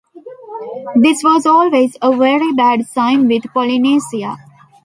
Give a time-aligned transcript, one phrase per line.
[0.95, 4.35] This was always a very bad sign with Polynesia.